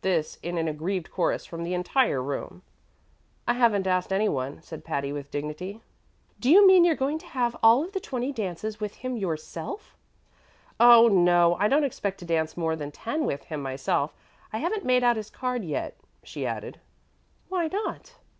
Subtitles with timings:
[0.00, 2.62] This in an aggrieved chorus from the entire room.
[3.46, 5.80] "I haven't asked any one," said Patty, with dignity.
[6.40, 9.96] "Do you mean you're going to have all of the twenty dances with him yourself?"
[10.80, 14.12] "Oh, no; I don't expect to dance more than ten with him myself
[14.52, 16.80] I haven't made out his card yet," she added.
[17.48, 18.16] "Why not?"